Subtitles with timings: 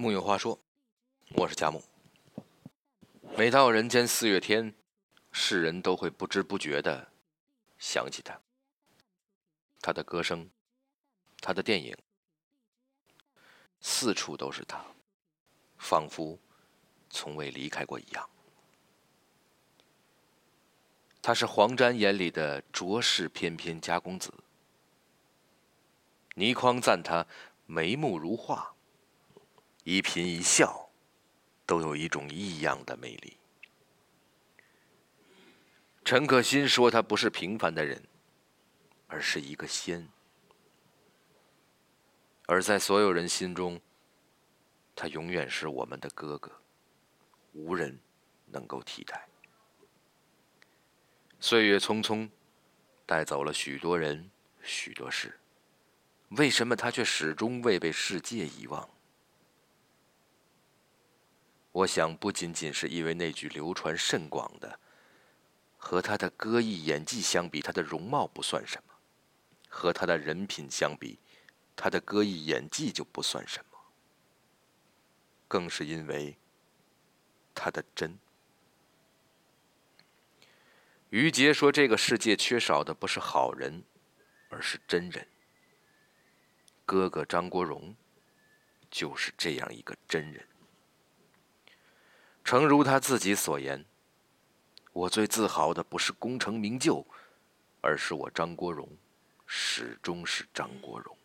[0.00, 0.58] 木有话说，
[1.34, 1.84] 我是佳木。
[3.36, 4.74] 每到人间四月天，
[5.30, 7.06] 世人都会不知不觉的
[7.78, 8.40] 想起他。
[9.78, 10.48] 他的歌声，
[11.42, 11.94] 他的电影，
[13.82, 14.82] 四处都是他，
[15.76, 16.38] 仿佛
[17.10, 18.26] 从未离开过一样。
[21.20, 24.32] 他是黄沾眼里的卓氏翩翩家公子，
[26.36, 27.26] 倪匡赞他
[27.66, 28.74] 眉目如画。
[29.84, 30.90] 一颦一笑，
[31.64, 33.38] 都有一种异样的魅力。
[36.04, 38.02] 陈可辛说他不是平凡的人，
[39.06, 40.08] 而是一个仙。
[42.46, 43.80] 而在所有人心中，
[44.94, 46.50] 他永远是我们的哥哥，
[47.52, 47.98] 无人
[48.46, 49.28] 能够替代。
[51.38, 52.28] 岁月匆匆，
[53.06, 54.30] 带走了许多人，
[54.62, 55.38] 许多事，
[56.30, 58.86] 为什么他却始终未被世界遗忘？
[61.72, 64.80] 我想，不仅仅是因为那句流传甚广的
[65.78, 68.94] “和他的歌艺演技相比，他的容貌不算什么；
[69.68, 71.18] 和他的人品相比，
[71.76, 73.78] 他的歌艺演技就不算什么。”
[75.46, 76.36] 更是因为
[77.54, 78.18] 他的真。
[81.10, 83.84] 于杰说：“这个世界缺少的不是好人，
[84.48, 85.26] 而是真人。”
[86.84, 87.94] 哥哥张国荣
[88.90, 90.44] 就是这样一个真人。
[92.50, 93.84] 诚如他自己所言
[94.92, 97.06] ：“我最自豪的不是功成名就，
[97.80, 98.88] 而是我张国荣
[99.46, 101.16] 始终是张国荣。”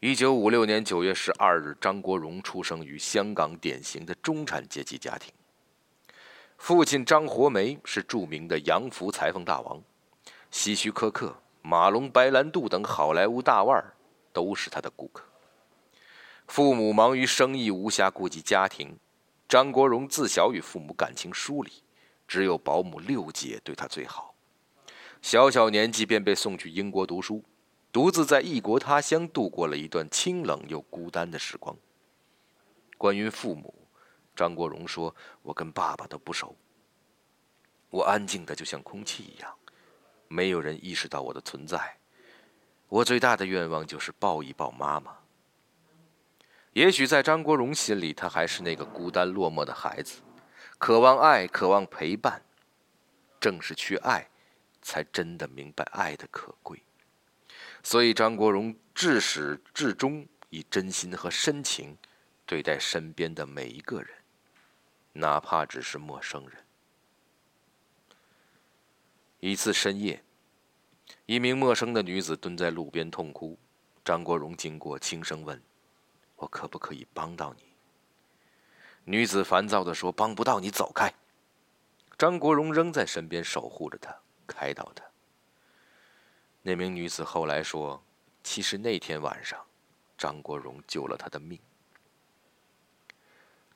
[0.00, 5.32] 一九五六年九月十二日，张国荣出生于香港典型的中产阶级家庭。
[6.58, 9.82] 父亲张活梅是著名的洋服裁缝大王，
[10.50, 13.96] 希区柯克、马龙白兰度等好莱坞大腕儿
[14.34, 15.24] 都是他的顾客。
[16.54, 18.98] 父母忙于生意，无暇顾及家庭。
[19.48, 21.72] 张国荣自小与父母感情疏离，
[22.28, 24.34] 只有保姆六姐对他最好。
[25.22, 27.42] 小小年纪便被送去英国读书，
[27.90, 31.74] 独自在异国他乡度过了一段清冷又孤单的时光。
[32.98, 33.88] 关于父母，
[34.36, 36.54] 张国荣说：“我跟爸爸都不熟，
[37.88, 39.50] 我安静的就像空气一样，
[40.28, 41.96] 没有人意识到我的存在。
[42.90, 45.16] 我最大的愿望就是抱一抱妈妈。”
[46.72, 50.20] 也许在张国荣心里，他还是那个孤单落寞的孩子，
[50.78, 52.42] 渴望爱，渴望陪伴。
[53.38, 54.28] 正是去爱，
[54.80, 56.82] 才真的明白爱的可贵。
[57.82, 61.98] 所以，张国荣至始至终以真心和深情
[62.46, 64.08] 对待身边的每一个人，
[65.12, 66.56] 哪怕只是陌生人。
[69.40, 70.22] 一次深夜，
[71.26, 73.58] 一名陌生的女子蹲在路边痛哭，
[74.04, 75.60] 张国荣经过，轻声问。
[76.42, 77.62] 我可不可以帮到你？
[79.04, 81.12] 女子烦躁地说：“帮不到，你走开。”
[82.18, 85.04] 张国荣仍在身边守护着她，开导她。
[86.62, 88.02] 那名女子后来说
[88.42, 89.64] ：“其实那天晚上，
[90.18, 91.60] 张国荣救了她的命。”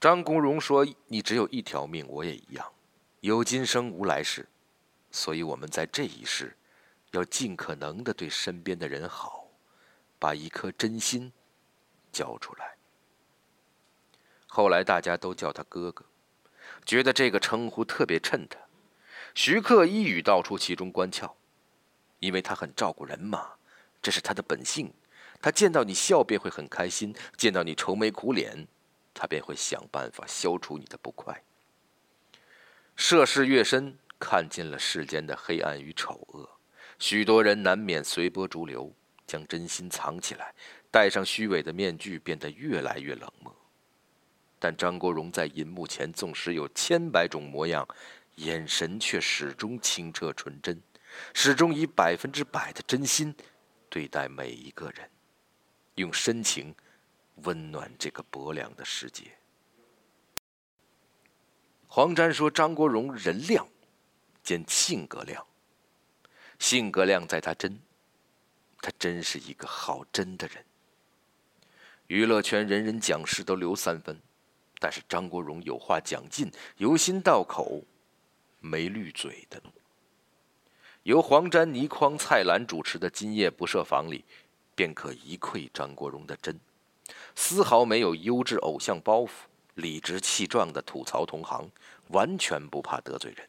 [0.00, 2.72] 张国荣说：“你只有一条命，我也一样，
[3.20, 4.48] 有今生无来世，
[5.12, 6.56] 所以我们在这一世，
[7.12, 9.46] 要尽可能的对身边的人好，
[10.18, 11.32] 把一颗真心。”
[12.16, 12.76] 交出来。
[14.46, 16.06] 后来大家都叫他哥哥，
[16.86, 18.58] 觉得这个称呼特别衬他。
[19.34, 21.30] 徐克一语道出其中关窍，
[22.20, 23.50] 因为他很照顾人嘛，
[24.00, 24.90] 这是他的本性。
[25.42, 28.66] 他见到你笑便会很开心，见到你愁眉苦脸，
[29.12, 31.42] 他便会想办法消除你的不快。
[32.96, 36.48] 涉世越深，看尽了世间的黑暗与丑恶，
[36.98, 38.90] 许多人难免随波逐流，
[39.26, 40.54] 将真心藏起来。
[40.90, 43.54] 戴上虚伪的面具，变得越来越冷漠。
[44.58, 47.86] 但张国荣在银幕前，纵使有千百种模样，
[48.36, 50.80] 眼神却始终清澈纯真，
[51.34, 53.34] 始终以百分之百的真心
[53.90, 55.10] 对待每一个人，
[55.96, 56.74] 用深情
[57.44, 59.24] 温暖这个薄凉的世界。
[61.86, 63.66] 黄沾说：“张国荣人亮，
[64.42, 65.46] 兼性格亮。
[66.58, 67.78] 性格亮在他真，
[68.80, 70.64] 他真是一个好真的人。”
[72.08, 74.20] 娱乐圈人人讲事都留三分，
[74.78, 77.82] 但是张国荣有话讲尽，由心到口，
[78.60, 79.60] 没绿嘴的。
[81.02, 84.24] 由黄沾、倪匡、蔡澜主持的《今夜不设防》里，
[84.74, 86.58] 便可一窥张国荣的真，
[87.34, 89.30] 丝毫没有优质偶像包袱，
[89.74, 91.68] 理直气壮的吐槽同行，
[92.08, 93.48] 完全不怕得罪人。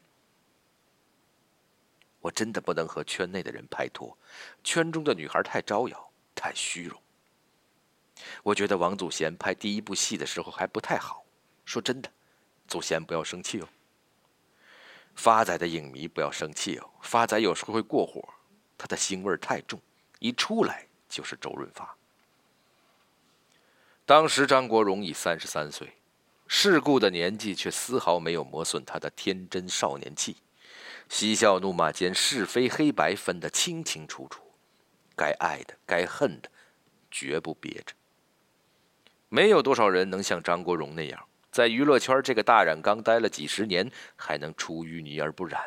[2.20, 4.16] 我真的不能和圈内的人拍拖，
[4.64, 7.00] 圈中的女孩太招摇，太虚荣。
[8.42, 11.24] 我觉得王祖贤拍第一部戏的时候还不太好。
[11.64, 12.10] 说真的，
[12.66, 13.68] 祖贤不要生气哦。
[15.14, 18.26] 发仔的影迷不要生气哦，发仔有时候会过火，
[18.78, 19.80] 他的腥味太重，
[20.20, 21.96] 一出来就是周润发。
[24.06, 25.92] 当时张国荣已三十三岁，
[26.46, 30.36] 世故的年纪却丝毫没有磨损他的天真少年气，
[31.08, 34.40] 嬉笑怒骂间是非黑白分得清清楚楚，
[35.14, 36.48] 该爱的该恨的，
[37.10, 37.92] 绝不憋着。
[39.30, 45.60] 没有多少人能像张国荣那样，在娱乐圈这个大染缸待了几十年，还能出淤泥而不染，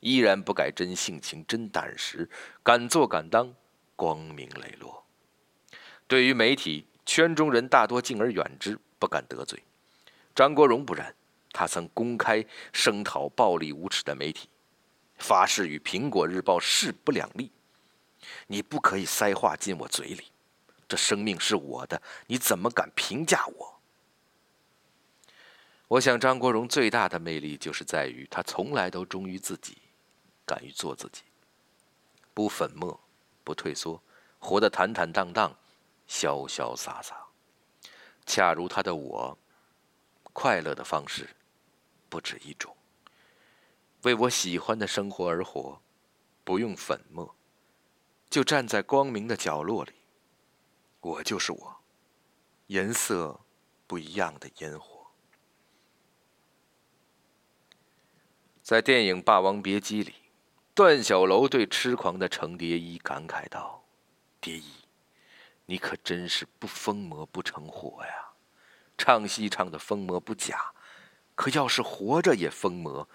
[0.00, 2.28] 依然不改真性情、真胆识，
[2.62, 3.54] 敢做敢当，
[3.96, 5.04] 光明磊落。
[6.06, 9.62] 对于媒体，圈中人大多敬而远之，不敢得罪。
[10.34, 11.14] 张国荣不然，
[11.52, 12.42] 他曾公开
[12.72, 14.48] 声讨暴力无耻的媒体，
[15.18, 17.52] 发誓与《苹果日报》势不两立。
[18.46, 20.31] 你不可以塞话进我嘴里。
[20.92, 23.80] 这生命是我的，你怎么敢评价我？
[25.88, 29.78] 我想，张国荣最大的魅力就是在于他从来都忠于自己，
[30.44, 31.22] 敢于做自己，
[32.34, 33.00] 不粉墨，
[33.42, 34.02] 不退缩，
[34.38, 35.56] 活得坦坦荡荡，
[36.06, 37.16] 潇潇洒洒。
[38.26, 39.38] 恰如他的我，
[40.34, 41.26] 快乐的方式
[42.10, 42.76] 不止一种。
[44.02, 45.80] 为我喜欢的生活而活，
[46.44, 47.34] 不用粉墨，
[48.28, 49.92] 就站在光明的角落里。
[51.02, 51.80] 我就是我，
[52.68, 53.40] 颜色
[53.88, 55.08] 不一样的烟火。
[58.62, 60.14] 在电影《霸王别姬》里，
[60.74, 63.82] 段小楼对痴狂的程蝶衣感慨道
[64.40, 64.72] ：“蝶衣，
[65.66, 68.28] 你可真是不疯魔不成活呀！
[68.96, 70.72] 唱戏唱的疯魔不假，
[71.34, 73.08] 可要是活着也疯魔，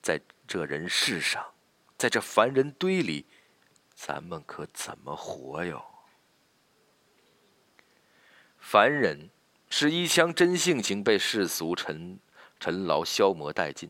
[0.00, 0.18] 在
[0.48, 1.52] 这人世上，
[1.98, 3.26] 在这凡人堆里，
[3.94, 5.84] 咱们可怎么活哟？”
[8.68, 9.30] 凡人
[9.70, 12.18] 是一腔真性情被世俗尘
[12.58, 13.88] 尘劳消磨殆尽，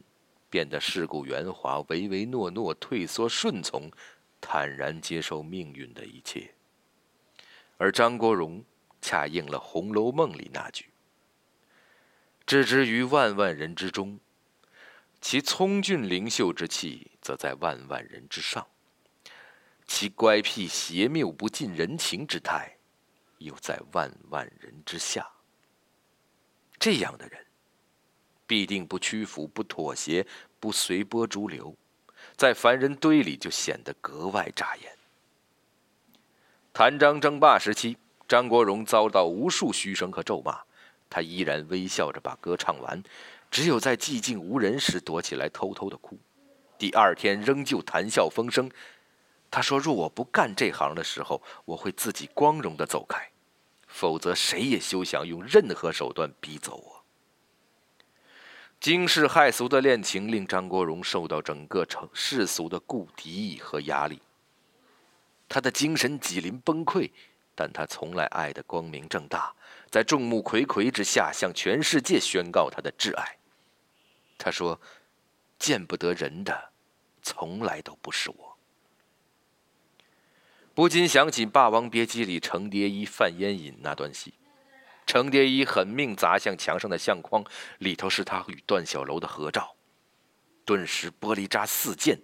[0.50, 3.90] 变得世故圆滑、唯唯诺诺、退缩顺从、
[4.38, 6.52] 坦然接受命运的一切。
[7.78, 8.62] 而张国荣
[9.00, 10.90] 恰应了《红楼梦》里那句
[12.44, 14.20] ：“置之于万万人之中，
[15.22, 18.64] 其聪俊灵秀之气，则在万万人之上；
[19.86, 22.75] 其乖僻邪谬、不近人情之态。”
[23.38, 25.28] 又在万万人之下。
[26.78, 27.44] 这样的人，
[28.46, 30.26] 必定不屈服、不妥协、
[30.60, 31.74] 不随波逐流，
[32.36, 34.92] 在凡人堆里就显得格外扎眼。
[36.72, 37.96] 谭张争霸时期，
[38.28, 40.60] 张国荣遭到无数嘘声和咒骂，
[41.08, 43.02] 他依然微笑着把歌唱完，
[43.50, 46.18] 只有在寂静无人时躲起来偷偷的哭。
[46.76, 48.70] 第二天仍旧谈笑风生。
[49.56, 53.30] 他说：“若我不干这行的时候，我会自己光荣的走开，
[53.86, 57.02] 否则谁也休想用任何手段逼走我。”
[58.78, 64.20] 惊世骇俗的恋情令张国荣受到整个城世俗的故敌意和压力，
[65.48, 67.10] 他的精神几临崩溃，
[67.54, 69.54] 但他从来爱的光明正大，
[69.90, 73.38] 在众目睽睽之下向全世界宣告他的挚爱。
[74.36, 74.78] 他说
[75.58, 76.72] ：“见不得人的，
[77.22, 78.54] 从来都不是我。”
[80.76, 84.34] 不禁想起《霸王别姬》里程蝶衣犯烟瘾那段戏，
[85.06, 87.42] 程蝶衣狠命砸向墙上的相框，
[87.78, 89.74] 里头是他与段小楼的合照。
[90.66, 92.18] 顿时玻璃渣四溅，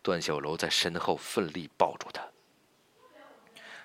[0.00, 2.26] 段小楼在身后奋力抱住他。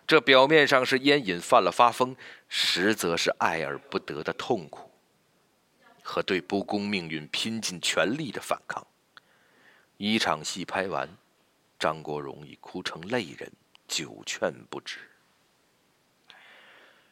[0.07, 2.15] 这表面上是烟瘾犯了发疯，
[2.47, 4.89] 实则是爱而不得的痛苦，
[6.01, 8.87] 和对不公命运拼尽全力的反抗。
[9.97, 11.09] 一场戏拍完，
[11.77, 13.51] 张国荣已哭成泪人。
[13.87, 14.97] 久劝不止。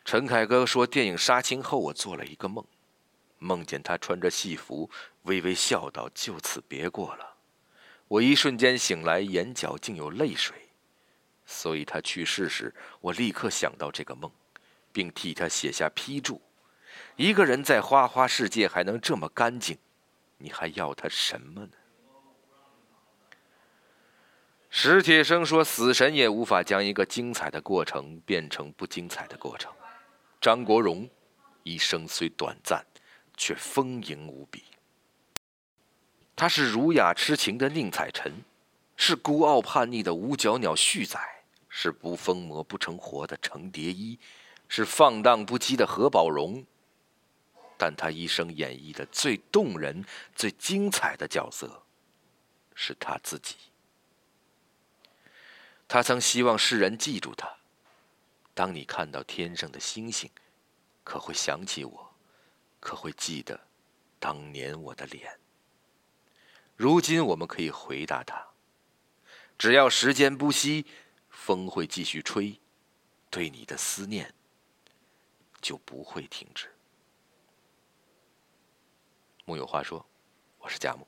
[0.04, 2.64] 陈凯歌说：“电影杀青后，我做了一个梦，
[3.40, 4.90] 梦见他穿着戏服，
[5.24, 7.36] 微微笑道：‘就此别过了。’
[8.08, 10.70] 我一瞬间醒来，眼角竟有泪水。
[11.48, 14.32] 所以他去世时，我立刻想到这个梦，
[14.92, 16.42] 并替他写下批注：
[17.16, 19.78] 一个人在花花世界还能这么干净，
[20.38, 21.72] 你还要他什么呢？”
[24.78, 29.72] 史铁生说：“死神也无法将一个精彩的过程变成不精彩的过程。”
[30.42, 31.10] 张国荣
[31.64, 32.86] 一生虽短暂，
[33.38, 34.66] 却丰盈无比。
[36.36, 38.44] 他是儒雅痴情的宁采臣，
[38.98, 41.18] 是孤傲叛逆的五角鸟旭仔，
[41.70, 44.20] 是不疯魔不成活的程蝶衣，
[44.68, 46.66] 是放荡不羁的何宝荣。
[47.78, 50.04] 但他一生演绎的最动人、
[50.36, 51.84] 最精彩的角色，
[52.76, 53.56] 是他自己。
[55.88, 57.58] 他曾希望世人记住他。
[58.54, 60.30] 当你看到天上的星星，
[61.04, 62.16] 可会想起我？
[62.80, 63.68] 可会记得
[64.20, 65.40] 当年我的脸？
[66.76, 68.48] 如今我们可以回答他：
[69.58, 70.86] 只要时间不息，
[71.30, 72.60] 风会继续吹，
[73.30, 74.34] 对你的思念
[75.62, 76.72] 就不会停止。
[79.46, 80.06] 木有话说，
[80.60, 81.08] 我是佳木，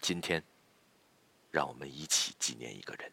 [0.00, 0.42] 今天
[1.50, 3.12] 让我们一起纪念一个人。